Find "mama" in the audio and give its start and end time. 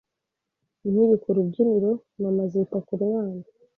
2.21-2.41